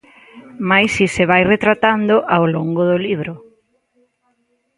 Mais 0.69 0.89
si 0.95 1.05
se 1.15 1.23
vai 1.31 1.43
retratando 1.53 2.15
ao 2.35 2.43
longo 2.55 2.81
do 2.89 2.97
libro. 3.07 3.33